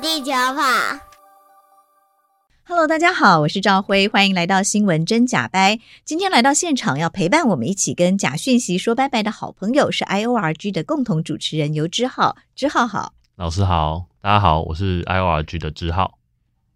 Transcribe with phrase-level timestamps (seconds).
[0.00, 0.62] 地球跑
[2.66, 5.78] ，Hello，大家好，我是赵辉，欢迎来到新闻真假掰。
[6.04, 16.18] 今天来到现场要陪伴我们一起跟假讯息说拜拜的好朋友是 IORG 的共同主持人游之浩，之浩好，老师好，大家好，我是 IORG 的之浩。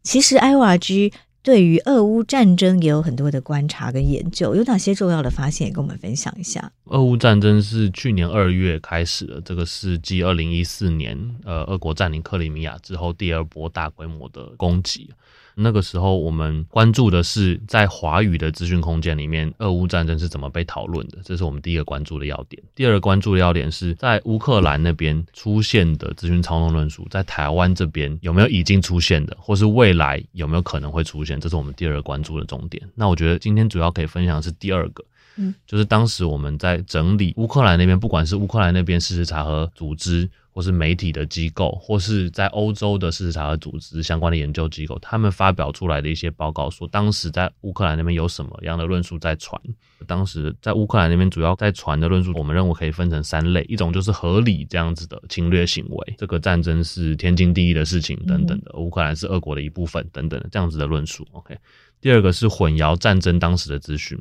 [0.04, 1.12] 其实 IORG。
[1.42, 6.72] 对于俄乌战争也有很多的观察跟研究，有哪些重要的发现也跟我们分享一下？
[6.86, 15.10] 俄乌战争是去年二月开始的，这个是继二零一四年呃俄国占领克里米亚之后第二波大规模的攻击。
[15.58, 22.62] 那个时候，我们关注的是在华语的资讯空间里面，俄乌战争是怎么被讨论的，这是我们第一个关注的要点。
[22.74, 32.86] 第二个关注的要点是在乌克兰那边出现的资讯操纵论述，在台湾这边有没有已经出现的，或是未来有没有可能会出现，这是我们第二个关注的重点。
[32.94, 35.02] 那我觉得今天主要可以分享的是第二个，
[35.36, 40.28] 嗯，就是当时我们在整理乌克兰那边，不管是乌克兰那边事实查核组织。
[40.56, 49.60] 或是媒体的机构，或是在欧洲的事实查核组织相关的研究机构，他们发表出来的一些报告说，当时在乌克兰那边有什么样的论述在传。
[50.06, 61.28] 当时在乌克兰那边主要在传的论述，我们认为可以分成三类：一种就是合理这样子的侵略行为，这个战争是天经地义的事情等等的，乌克兰是俄国的一部分等等的这样子的论述。
[61.32, 61.54] OK，
[62.00, 64.18] 第二个是混淆战争当时的资讯。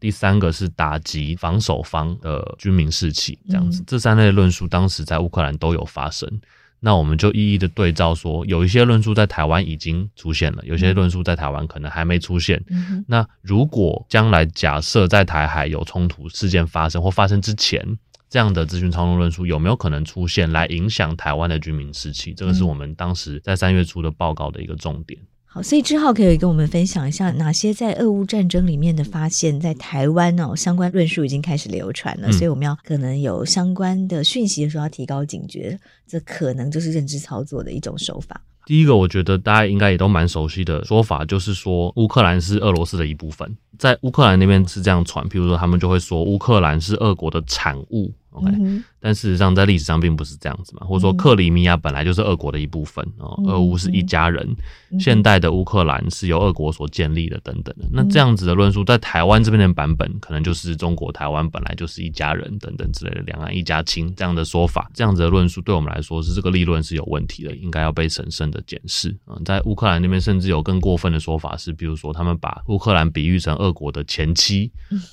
[0.00, 6.28] 第三个是打击防守方的军民士气，这样子，这三类论述当时在乌克兰都有发生。
[6.78, 12.62] 那我们就一一的对照说，有一些论述在台湾已经出现了，有些论述在台湾可能还没出现。
[13.08, 17.82] 那如果将来假设在台海有冲突事件发生或发生之前，
[18.28, 22.34] 这样的资讯操纵论述有没有可能出现来影响台湾的军民士气？
[22.34, 25.18] 这个是我们当时在三月初的报告的一个重点。
[25.62, 38.40] 所以之浩可以跟我们分享一下哪些在俄乌战争里面的发现，在台湾哦相关论述已经开始流传了，嗯、所以我们要可能有相关的讯息的时候要提高警觉，这可能就是认知操作的一种手法。
[38.66, 48.12] 第一个，我觉得大家应该也都蛮熟悉的说法，就是说乌克兰是俄罗斯的一部分，在乌克兰那边是这样传，譬如说他们就会说乌克兰是俄国的产物。
[48.36, 54.46] OK，嗯、但事实上，在历史上并不是这样子嘛，或者说克里米亚本来就是俄国的一部分哦，俄乌是一家人，
[54.90, 57.86] 嗯、现代的乌克兰是由俄国所建立的等等的。
[57.90, 69.38] 那这样子的论述，在台湾这边的版本，可能就是中国台湾本来就是一家人等等之类的，两岸一家亲这样的说法，这样子的论述对我们来说是这个立论是有问题的，应该要被审慎的检视啊。
[69.44, 74.70] 在乌克兰那边，甚至有更过分的说法是，比如说他们把乌克兰比喻成俄国的前妻，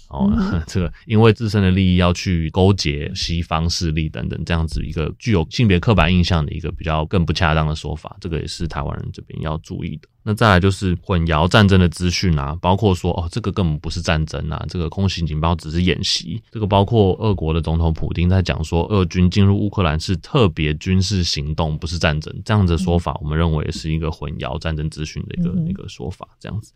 [0.09, 0.29] 哦，
[0.67, 3.09] 这个因为自身的利益要去勾结。
[3.16, 10.07] 西方势力等等，这样子一个具有性别刻板印象的一个比较更不恰当的说法，这个也是台湾人这边要注意的。
[10.25, 16.41] 那再来就是混淆战争的资讯啊，包括说哦，这个根本不是战争啊，这个空袭警报只是演习。
[16.50, 22.34] 这个包括俄国的总统普京在讲说，俄军进入乌克兰是特别军事行动，不是战争。
[22.45, 26.25] 这样子的说法，我们认为是一个混淆战争资讯的一个一个说法。
[26.40, 26.72] 这样子，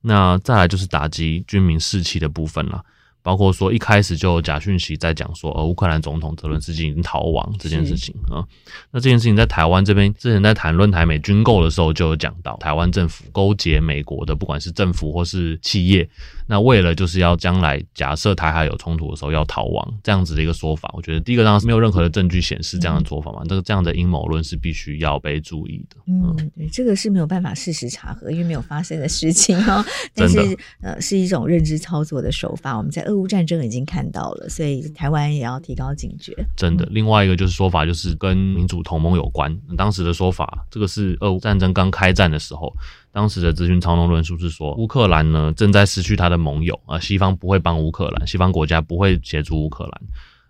[0.00, 2.84] 那再来就是打击军民士气的部分了。
[3.22, 8.44] 包括说一开始就有假讯息在讲说，呃，乌克兰总统泽伦斯基已经逃亡这件事情啊。
[8.90, 16.08] 那这件事情在台湾这边之前在谈论台美军购的时候就有讲到，台湾政府勾结美国的，不管是政府或是企业，
[16.50, 20.90] 那为了就是要将来假设台海有冲突的时候要逃亡这样子的一个说法。
[20.94, 25.96] 我觉得第一个当然是没有任何的证据显示这样的做法嘛，这个这样的阴谋论是必须要被注意的。
[26.06, 29.84] 嗯，对，这个是没有办法事实查核，因为没有发生的事情哦。
[30.14, 32.76] 但是的呃，是一种认知操作的手法。
[32.76, 33.00] 我们在。
[33.10, 36.32] 俄乌战争已经看到了，所以台湾也要提高警觉。
[36.54, 39.58] 真的，另外一个就是说法，就是跟民主同盟有关。
[39.76, 42.72] 当时的说法，这个是俄乌战争刚开战的时候，
[43.12, 50.00] 当时的资讯操纵论述是说，乌克兰呢正在失去他的盟友啊，西方不会帮乌克兰，西方国家不会协助乌克兰。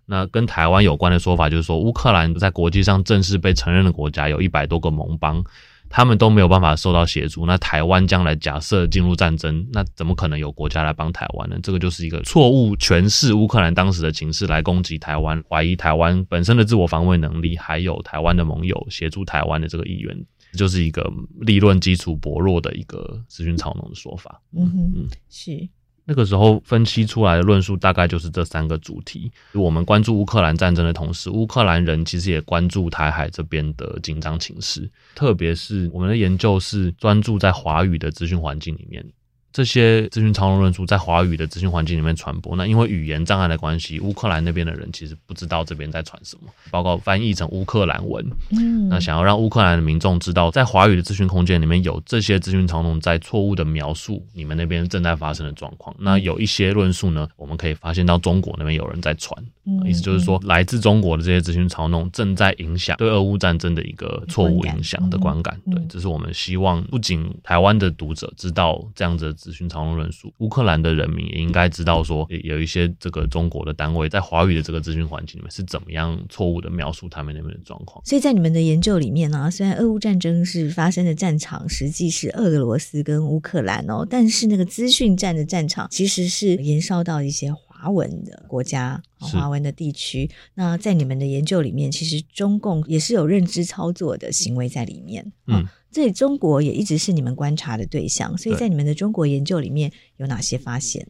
[0.06, 5.44] 那跟台湾有关的说法就是说，乌克兰在国际上正式被承认的国家有一百多个盟邦。
[5.90, 11.58] 他们都没有办法受到协助，那台湾将来假设进入战争，那怎么可能有国家来帮台湾呢？
[11.62, 20.16] 这个就是一个错误诠释乌克兰当时的情势来攻击台湾，怀疑台湾本身的自我防卫能力，还有台湾的盟友协助台湾的这个意愿，
[20.52, 24.40] 就是一个立论基础薄弱的一个资讯操弄的说法。
[24.52, 25.68] 嗯哼，嗯是。
[26.10, 29.30] 那个时候分析出来的论述大概就是这三个主题。
[29.54, 39.06] 我们关注乌克兰战争的同时，乌克兰人其实也关注台海这边的紧张情势，特别是我们的研究是专注在华语的资讯环境里面。
[39.52, 48.24] 这些资讯操弄论述在华语的资讯环境里面传播，那因为语言障碍的关系，乌克兰那边的人其实不知道这边在传什么，包括翻译成乌克兰文。
[48.50, 55.94] 嗯，那想要让乌克兰的民众知道，在华语的资讯空间里面有这些资讯操弄在错误的描述你们那边正在发生的状况。
[55.98, 59.36] 那有一些论述呢，我们可以发现到中国那边有人在传，
[59.84, 65.60] 意思就是说，来自中国的这些资讯操弄正在影响对俄乌战争的一个错误影响的观感。
[65.72, 69.34] 对，这是我们希望不仅台湾的读者知道这样子。
[69.40, 78.04] 资讯常用论述，乌克兰的人民也应该知道，说有一些这个中国的单位在华语的这个资讯环境里面是怎么样错误的描述他们那边的状况。
[78.04, 90.30] 所以在你们的研究里面呢、啊，虽然俄乌战争是发生的战场实际是俄罗斯跟乌克兰哦，但是那个资讯战的战场其实是延烧到一些华文的国家、华文的地区。
[90.54, 95.32] 那在你们的研究里面，其实中共也是有认知操作的行为在里面。
[95.46, 95.66] 嗯。
[95.90, 101.08] 这里中国也一直是你们观察的对象，所以在你们的中国研究里面有哪些发现？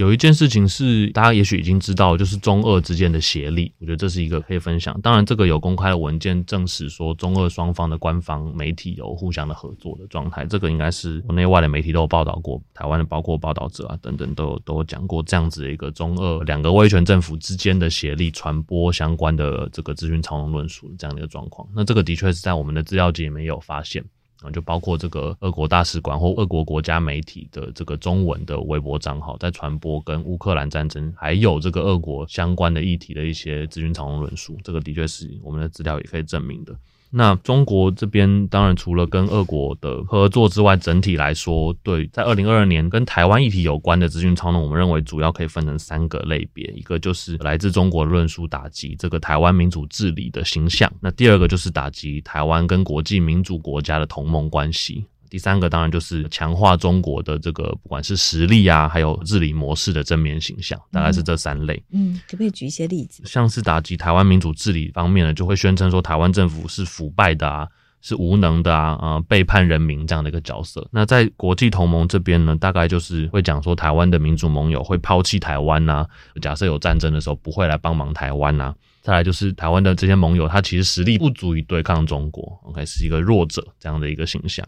[0.00, 4.98] 有一件事情是大家也许已经知道，就是中俄之间的协力，我觉得这是一个可以分享。
[5.02, 21.68] 当然，这个有公开的文件证实说，中俄双方的官方媒体有互相的合作的状态，这个应该是国内外的媒体都有报道过，台湾的包括报道者啊等等都有都讲过这样子的一个中俄两个威权政府之间的协力传播相关的这个资讯操弄论述这样的一个状况。
[21.76, 24.02] 那这个的确是在我们的资料集里面有发现。
[24.42, 36.74] 啊，就包括这个俄国大使馆或俄国国家媒体的这个中文的微博账号，在传播跟乌克兰战争还有这个俄国相关的议题的一些资讯长文论述，这个的确是我们的资料也可以证明的。
[37.12, 55.04] 那中国这边当然除了跟俄国的合作之外，整体来说，对，在二零二二年跟台湾议题有关的资讯操弄，我们认为主要可以分成三个类别，一个就是来自中国论述打击这个台湾民主治理的形象，那第二个就是打击台湾跟国际民主国家的同盟关系。
[55.30, 61.80] 第三个当然就是强化中国的这个不管是实力啊，还有治理模式的正面形象，大概是这三类。
[61.92, 63.22] 嗯，可不可以举一些例子？
[63.24, 67.68] 像是打击台湾民主治理方面呢，就会宣称说台湾政府是腐败的啊，
[68.02, 70.86] 是无能的啊，呃，背叛人民这样的一个角色。
[70.90, 76.04] 那在国际同盟这边呢，大概就是会讲说台湾的民主盟友会抛弃台湾呐，
[76.42, 78.74] 假设有战争的时候不会来帮忙台湾呐。
[79.02, 84.66] 再来就是台湾的这些盟友，他其实实力不足以对抗中国，OK，是一个弱者这样的一个形象。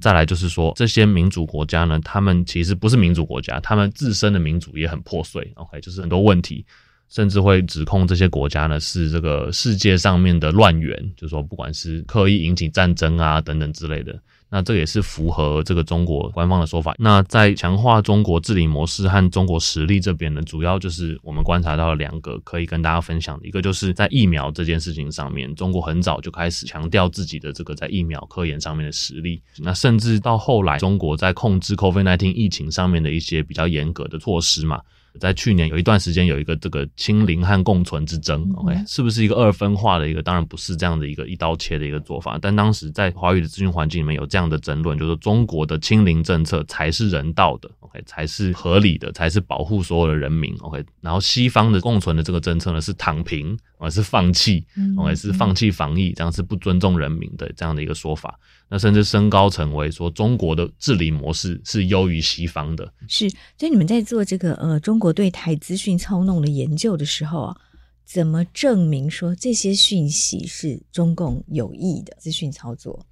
[0.00, 5.50] 再来就是说，这些民主国家呢，他们其实不是民主国家，他们自身的民主也很破碎。
[5.54, 6.64] OK，就是很多问题，
[7.08, 14.18] 甚至会指控这些国家呢是这个世界上面的乱源，就是说不管是刻意引起战争啊等等之类的。
[14.50, 16.94] 那这也是符合这个中国官方的说法。
[16.98, 29.42] 那在强化中国治理模式和中国实力这边呢，主要就是我们观察到了两个可以跟大家分享的，一个就是在疫苗这件事情上面，中国很早就开始强调自己的这个在疫苗科研上面的实力。
[29.58, 34.80] 那甚至到后来，中国在控制 COVID-19 疫情上面的一些比较严格的措施嘛。
[35.20, 40.22] 在去年有一段时间有一个这个清零和共存之争，OK，是不是一个二分化的一个？
[40.22, 42.38] 当然不是这样的一个一刀切的一个做法。
[42.40, 50.84] 但当时在华语的资讯环境里面有这样的争论，就是说中国的清零政策才是人道的，OK，才是合理的，才是保护所有的人民，OK。
[51.00, 54.66] 然后西方的共存的这个政策呢是躺平，而是放弃
[54.96, 58.38] ，OK，是放弃防疫，这样是不尊重人民的这样的一个说法。
[58.68, 62.92] 那甚至升高成为说中国的治理模式是优于西方的。
[63.06, 67.56] 是，所以你们在做这个呃中国对台资讯操弄的研究的时候啊，
[68.04, 73.06] 怎么证明说这些讯息是中共有意的资讯操作？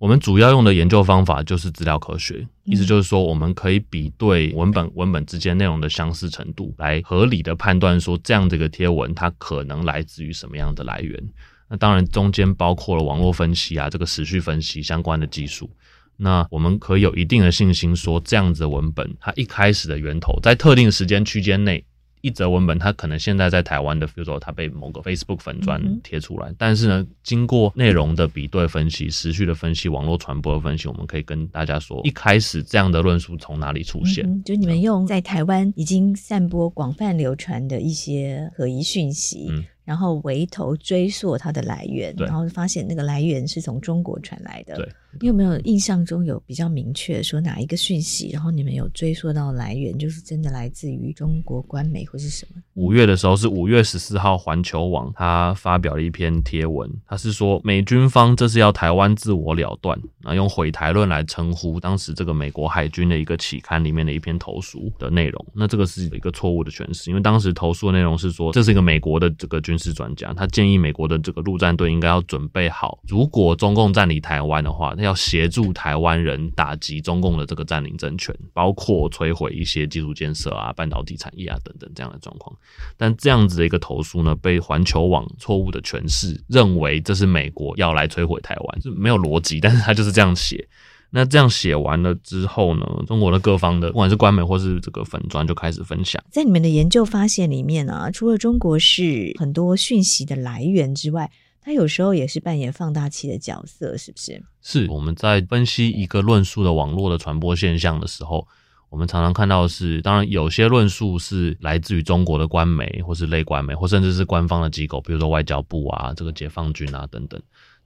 [0.00, 11.22] 我们主要用的研究方法就是资料科学，意思就是说我们可以比对文本文本之间内容的相似程度，来合理的判断说这样的一个贴文它可能来自于什么样的来源。
[11.68, 15.68] 那当然，中间包括了网络分析啊，这个时序分析相关的技术。
[16.16, 21.84] 那我们可以有一定的信心说，这样子的文本，它一开始的源头在特定时间区间内，
[22.20, 34.24] 一则文本它可能现在在台湾的，比如说它被某个 Facebook 粉砖贴出来，嗯、但是呢，经过内容的比对分析、时序的分析、网络传播的分析，我们可以跟大家说，一开始这样的论述从哪里出现？
[34.24, 39.48] 嗯、就你们用在台湾已经散播广泛流传的一些可疑讯息。
[39.50, 44.76] 嗯然后回头追溯它的来源，然后发现那个来源是从中国传来的。
[44.76, 52.62] 对，你有没有印象中有比较明确说哪一个讯息，然后你们有追溯到来源，就是真的来自于中国官媒或是什么？
[52.74, 65.44] 五月的时候是五月十四号，环球网他发表了一篇贴文，他是说美军方这是要台湾自我了断，然后用毁台论来称呼当时这个美国海军的一个期刊里面的一篇投诉的内容。
[65.52, 82.54] 那这个是一个错误的诠释，因为当时投诉的内容是说这是一个美国的这个军事专家，他建议美国的这个陆战队应该要准备好，如果中共占领台湾的话，要协助台湾人打击中共的这个占领政权，包括摧毁一些基础建设啊、半导体产业啊等等这样的状况。
[82.96, 89.60] 但这样子的一个投诉呢，被环球网错误的诠释，认为这是美国要来摧毁台湾，是没有逻辑。
[89.60, 90.68] 但是他就是这样写。
[91.12, 96.22] 那这样写完了之后呢，中国的各方的，不管是官媒或是这个粉专，就开始分享。
[96.30, 101.28] 在你们的研究发现里面啊，除了中国是很多讯息的来源之外，
[101.62, 104.42] 他有时候也是扮演放大器的角色，是不是？
[104.62, 108.46] 是我们在分析一个论述的网络的传播现象的时候。
[108.88, 117.40] 我们常常看到是，当然有些论述是来自于中国的官媒，或是类官媒，或甚至是官方的机构，比如说外交部啊、这个解放军啊等等。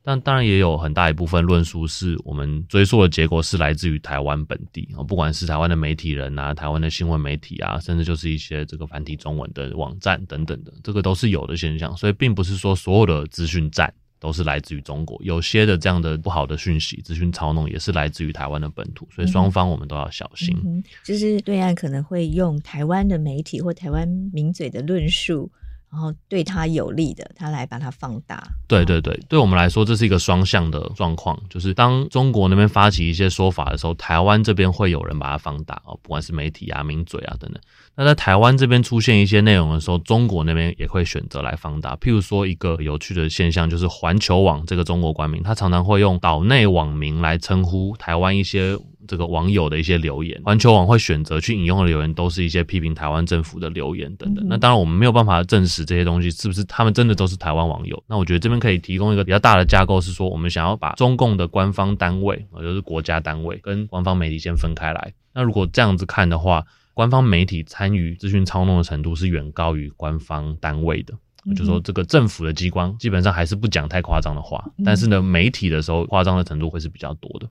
[0.05, 11.97] 但当然也有很大一部分论述是我们追溯的结果是来自于台湾本地啊，不管是台湾的媒体人啊、台湾的新闻媒体啊，甚至就是一些这个繁体中文的网站等等的，这个都是有的现象。
[11.97, 13.93] 所以并不是说所有的资讯站。
[14.21, 20.57] 都是来自于中国，有些的这样的不好的讯息、资讯操弄也是来自于台湾的本土，所以双方我们都要小心。
[20.65, 25.53] 嗯嗯、就是对岸可能会用台湾的媒体或台湾名嘴的论述。
[25.95, 28.43] 然后对他有利的，他来把它放大。
[28.67, 31.41] 对对对，对我们来说，这是一个双向的状况。
[31.49, 37.61] 就是当中国那边发起一些说法的时候，台湾这边会有人把它放大哦，不管是媒体啊、名嘴啊等等。
[37.95, 41.95] 那在台湾这边出现一些内容的时候，中国那边也会选择来放大。
[41.99, 48.77] 譬如说，一个有趣的现象就是环球网这个中国官民，他常常会用岛内网民来称呼台湾一些。
[49.07, 54.45] 这个网友的一些留言，环球网会选择去引用的留言，都是一些批评台湾政府的留言等等。
[54.49, 58.03] 那当然，我们没有办法证实这些东西是不是他们真的都是台湾网友。
[58.07, 65.13] 那我觉得这边可以提供一个比较大的架构，是说我们想要把中共的官方单位，也就是国家单位，跟官方媒体先分开来。
[65.33, 71.15] 那如果这样子看的话，官方媒体参与资讯操弄的程度是远高于官方单位的。
[71.55, 77.47] 就说，这个政府的机关基本上还是不讲太夸张的话，但是呢，媒体的时候夸张的程度会是比较多的。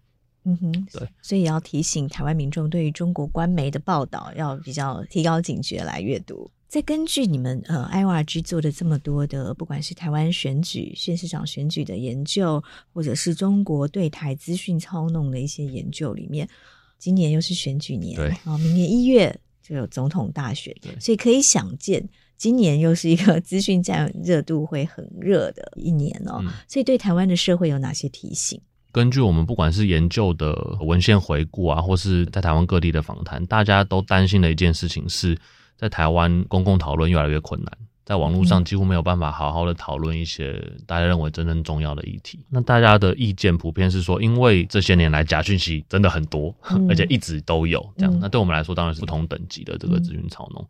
[0.46, 6.50] 嗯哼，对，所以也要提醒台湾民众，对于中国官媒的报道要比较提高警觉来阅读。
[6.68, 16.50] 再根据你们呃 IORG 做的这么多的，不管是台湾选举、县市长选举的研究，或者是中国对台资讯操弄的一些研究里面，
[16.98, 26.40] 今年又是选举年，对，哦，明年一月就有总统大选，对，所以可以想见，今年又是一个资讯战热度会很热的一年哦。
[26.42, 28.60] 嗯，所以对台湾的社会有哪些提醒？
[28.94, 35.36] 根据我们不管是研究的文献回顾啊，或是在台湾各地的访谈，大家都担心的一件事情是，
[35.76, 37.72] 在台湾公共讨论越来越困难，
[38.06, 42.40] 在网络上几乎没有办法好好的讨论一些大家认为真正重要的议题。
[42.52, 46.56] 那大家的意见普遍是说，因为这些年来假讯息真的很多，
[46.88, 48.20] 而且一直都有这样。
[48.20, 50.64] 那对我们来说，当然是不同等级的这个资讯操弄。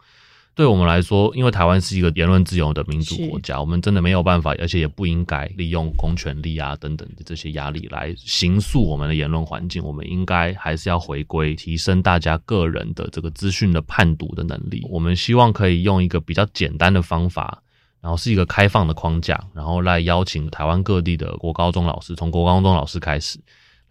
[0.56, 9.84] 对我们来说，因为台湾是一个言论自由的民主国家，我们真的没有办法，而且也不应该利用公权力啊等等的这些压力来形塑我们的言论环境。
[9.84, 14.86] 我们应该还是要回归提升大家个人的这个资讯的判读的能力。
[14.92, 17.64] 我们希望可以用一个比较简单的方法，
[18.00, 23.40] 然后是一个开放的框架，然后来邀请台湾各地的国高中老师，从国高中老师开始。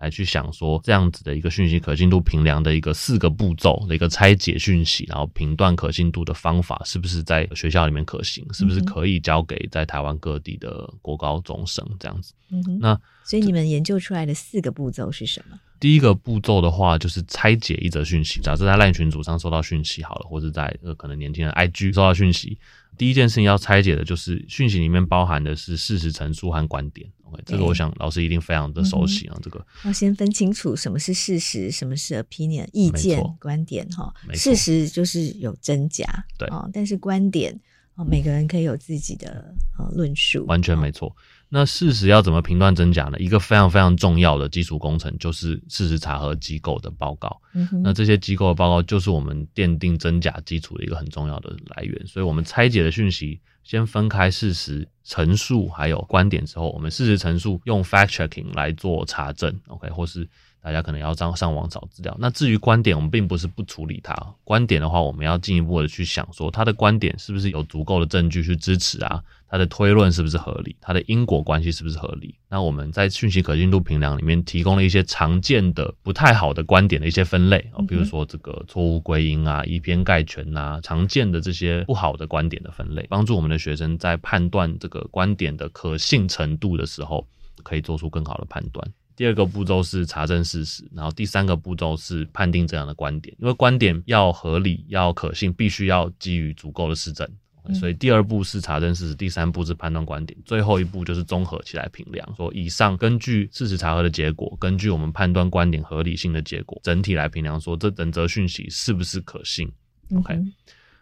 [0.02, 8.44] 来去想说这样子的一个讯息可信度评量的一个四个步骤的一个拆解讯息，然后评断可信度的方法，是不是在学校里面可行？
[8.52, 12.34] 是不是可以交给在台湾各地的国高中生这样子？
[12.50, 12.78] 嗯哼。
[12.80, 15.56] 那所以你们研究出来的四个步骤是什么？
[15.78, 18.40] 第一个步骤的话，就是拆解一则讯息。
[18.40, 22.58] 假设在 LINE 群组上收到讯息好了，或者在呃可能年轻人 IG 收到讯息，
[22.98, 27.08] 第一件事情要拆解的就是讯息里面包含的是事实陈述和观点。
[27.44, 29.36] 这个我想老师一定非常的熟悉啊。
[29.42, 34.12] 这个要先分清楚什么是事实，什么是 opinion 意见观点哈。
[34.34, 36.04] 事实就是有真假，
[36.38, 37.58] 对啊，但是观点
[37.94, 41.14] 啊，每个人可以有自己的呃论述，完全没错。
[41.54, 43.18] 那事实要怎么评断真假呢？
[43.18, 47.38] 一个非常非常重要的基础工程就是事实查核机构的报告。
[47.52, 47.68] 嗯。
[47.84, 52.06] 那这些机构的报告就是我们奠定真假基础的一个很重要的来源。
[52.06, 60.26] 所以，我们拆解的讯息先分开事实陈述还有观点之后，我们事实陈述用 fact checking 来做查证，OK，或是。
[60.64, 62.16] 大家可能要上上网找资料。
[62.20, 64.14] 那至于观点，我们并不是不处理它。
[64.44, 69.20] 观点的话，我们要进一步的去想说，他的观点是不是有足够的证据去支持啊？
[69.52, 72.34] 它的推论是不是合理，它的因果关系是不是合理。
[72.48, 87.28] 那我们在讯息可信度评量里面提供了一些常见的不太好的观点的一些分类啊，比如说这个错误归因啊、以偏概全啊，常见的这些不好的观点的分类，帮助我们的学生在判断这个观点的可信程度的时候，
[87.62, 88.90] 可以做出更好的判断。
[89.14, 97.28] 第二个步骤是查证事实，然后第三个步骤是判定这样的观点，因为观点要合理、要可信，必须要基于足够的实证。
[97.74, 102.28] 所以第二步是查证事实，第三步是判断观点，最后一步就是综合起来评量。
[102.36, 109.70] 说以上根据事实查核的结果，根据我们判断观点合理性的结果，整体来评量说这整则讯息是不是可信。
[110.16, 110.36] OK，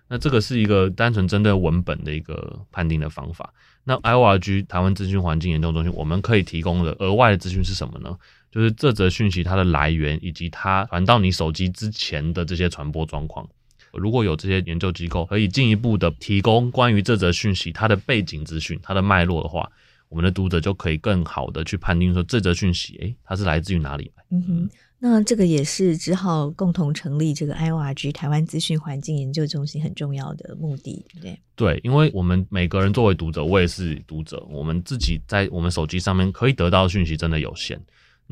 [0.06, 3.52] 那这个是一个单纯针对文本的一个判定的方法。
[3.82, 8.14] 那 IORG 台湾资讯环境研究中心，我们可以提供的额外的资讯是什么呢？
[8.52, 13.48] 就是这则讯息它的来源以及它传到你手机之前的这些传播状况。
[13.92, 19.70] 如果有这些研究机构可以进一步的提供关于这则讯息它的背景资讯、它的脉络的话，
[20.08, 24.24] 我们的读者就可以更好的去判定说这则讯息，诶，它是来自于哪里来？
[24.30, 31.40] 嗯哼，那这个也是只好共同成立这个 IORG 台湾资讯环境研究中心很重要的目的，对不对？
[31.56, 37.80] 对，因为我们每个人作为读者，我也是读者，我们自己在我们手机上面可以得到的讯息真的有限。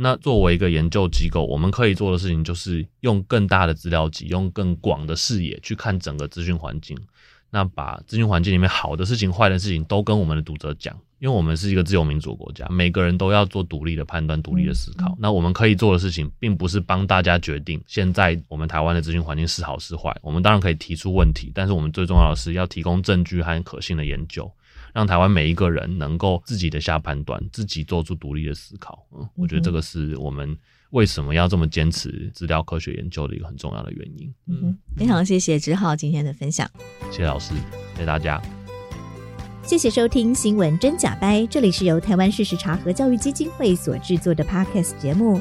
[0.01, 6.97] 那作为一个研究机构，我们可以做的事情就是用更大的资料集，用更广的视野去看整个资讯环境。
[7.51, 15.17] 那把资讯环境里面好的事情、坏的事情都跟我们的读者讲，因为我们是一个自由民主国家，每个人都要做独立的判断、独立的思考。
[15.19, 20.15] 那我们可以做的事情，并不是帮大家决定现在我们台湾的资讯环境是好是坏。
[20.23, 24.49] 我们当然可以提出问题，但是我们最重要的是要提供证据和可信的研究。
[24.99, 29.07] 让台湾每一个人能够自己的下判断，自己做出独立的思考。
[29.13, 30.59] 嗯，我觉得这个是我们
[30.91, 34.35] 为什么要这么坚持资料科学研究的一个很重要的原因。
[34.49, 36.69] 嗯，非常谢谢志浩今天的分享，
[37.13, 37.55] 谢谢老师，
[37.95, 38.43] 谢谢大家，
[39.63, 45.41] 谢谢收听新闻真假掰，这里是由台湾事实查核教育基金会所制作的 Podcast 节目，